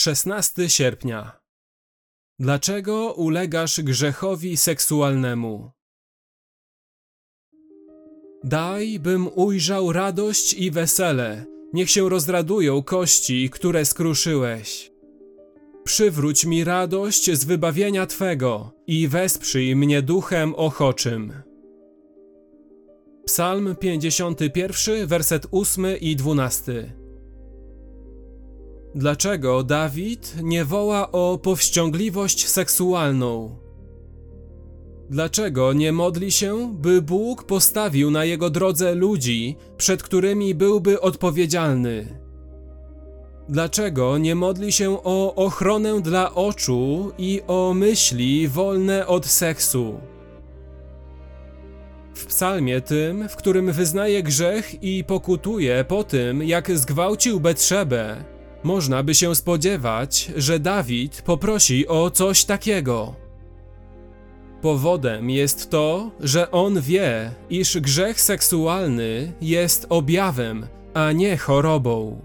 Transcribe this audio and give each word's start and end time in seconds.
16 0.00 0.68
sierpnia. 0.68 1.40
Dlaczego 2.38 3.12
ulegasz 3.12 3.80
grzechowi 3.80 4.56
seksualnemu? 4.56 5.70
Daj, 8.44 8.98
bym 8.98 9.28
ujrzał 9.34 9.92
radość 9.92 10.54
i 10.54 10.70
wesele. 10.70 11.46
Niech 11.72 11.90
się 11.90 12.08
rozradują 12.08 12.82
kości, 12.82 13.50
które 13.50 13.84
skruszyłeś. 13.84 14.92
Przywróć 15.84 16.44
mi 16.44 16.64
radość 16.64 17.30
z 17.32 17.44
wybawienia 17.44 18.06
Twego 18.06 18.72
i 18.86 19.08
wesprzyj 19.08 19.76
mnie 19.76 20.02
duchem 20.02 20.54
ochoczym. 20.54 21.32
Psalm 23.24 23.76
51, 23.76 25.06
werset 25.06 25.46
8 25.52 25.86
i 26.00 26.16
12. 26.16 26.99
Dlaczego 28.94 29.62
Dawid 29.62 30.36
nie 30.42 30.64
woła 30.64 31.12
o 31.12 31.38
powściągliwość 31.42 32.48
seksualną? 32.48 33.56
Dlaczego 35.10 35.72
nie 35.72 35.92
modli 35.92 36.32
się, 36.32 36.74
by 36.74 37.02
Bóg 37.02 37.44
postawił 37.44 38.10
na 38.10 38.24
jego 38.24 38.50
drodze 38.50 38.94
ludzi, 38.94 39.56
przed 39.76 40.02
którymi 40.02 40.54
byłby 40.54 41.00
odpowiedzialny? 41.00 42.06
Dlaczego 43.48 44.18
nie 44.18 44.34
modli 44.34 44.72
się 44.72 45.02
o 45.04 45.34
ochronę 45.34 46.00
dla 46.00 46.34
oczu 46.34 47.12
i 47.18 47.42
o 47.46 47.74
myśli 47.74 48.48
wolne 48.48 49.06
od 49.06 49.26
seksu? 49.26 50.00
W 52.14 52.26
psalmie 52.26 52.80
tym, 52.80 53.28
w 53.28 53.36
którym 53.36 53.72
wyznaje 53.72 54.22
grzech 54.22 54.82
i 54.82 55.04
pokutuje 55.04 55.84
po 55.88 56.04
tym, 56.04 56.42
jak 56.42 56.78
zgwałcił 56.78 57.40
Betrzebę, 57.40 58.24
można 58.62 59.02
by 59.02 59.14
się 59.14 59.34
spodziewać, 59.34 60.32
że 60.36 60.58
Dawid 60.58 61.22
poprosi 61.22 61.88
o 61.88 62.10
coś 62.10 62.44
takiego. 62.44 63.14
Powodem 64.62 65.30
jest 65.30 65.70
to, 65.70 66.10
że 66.20 66.50
on 66.50 66.80
wie, 66.80 67.30
iż 67.50 67.78
grzech 67.78 68.20
seksualny 68.20 69.32
jest 69.40 69.86
objawem, 69.88 70.66
a 70.94 71.12
nie 71.12 71.36
chorobą. 71.36 72.20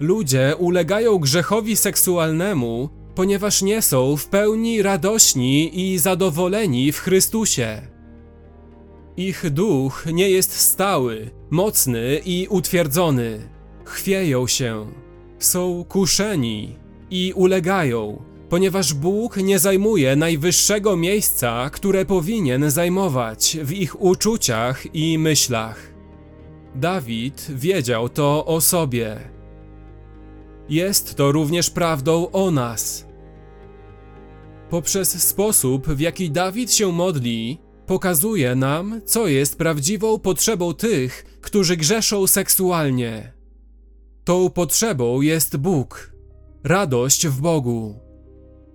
Ludzie 0.00 0.54
ulegają 0.58 1.18
grzechowi 1.18 1.76
seksualnemu, 1.76 2.88
ponieważ 3.14 3.62
nie 3.62 3.82
są 3.82 4.16
w 4.16 4.26
pełni 4.26 4.82
radośni 4.82 5.80
i 5.80 5.98
zadowoleni 5.98 6.92
w 6.92 6.98
Chrystusie. 6.98 7.82
Ich 9.16 9.50
duch 9.50 10.06
nie 10.12 10.30
jest 10.30 10.52
stały, 10.52 11.30
mocny 11.50 12.20
i 12.24 12.46
utwierdzony. 12.50 13.55
Chwieją 13.86 14.46
się, 14.46 14.86
są 15.38 15.84
kuszeni 15.88 16.76
i 17.10 17.32
ulegają, 17.36 18.22
ponieważ 18.48 18.94
Bóg 18.94 19.36
nie 19.36 19.58
zajmuje 19.58 20.16
najwyższego 20.16 20.96
miejsca, 20.96 21.70
które 21.70 22.04
powinien 22.04 22.70
zajmować 22.70 23.56
w 23.62 23.72
ich 23.72 24.02
uczuciach 24.02 24.94
i 24.94 25.18
myślach. 25.18 25.94
Dawid 26.74 27.46
wiedział 27.50 28.08
to 28.08 28.46
o 28.46 28.60
sobie. 28.60 29.16
Jest 30.68 31.14
to 31.14 31.32
również 31.32 31.70
prawdą 31.70 32.30
o 32.30 32.50
nas. 32.50 33.06
Poprzez 34.70 35.22
sposób, 35.22 35.88
w 35.88 36.00
jaki 36.00 36.30
Dawid 36.30 36.72
się 36.72 36.92
modli, 36.92 37.58
pokazuje 37.86 38.54
nam, 38.54 39.00
co 39.04 39.28
jest 39.28 39.58
prawdziwą 39.58 40.18
potrzebą 40.18 40.74
tych, 40.74 41.38
którzy 41.40 41.76
grzeszą 41.76 42.26
seksualnie. 42.26 43.35
Tą 44.26 44.50
potrzebą 44.50 45.20
jest 45.20 45.56
Bóg, 45.56 46.12
radość 46.64 47.26
w 47.26 47.40
Bogu. 47.40 48.00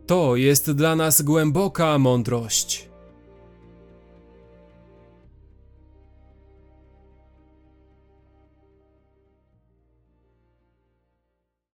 To 0.07 0.35
jest 0.35 0.71
dla 0.71 0.95
nas 0.95 1.21
głęboka 1.21 1.97
mądrość. 1.97 2.90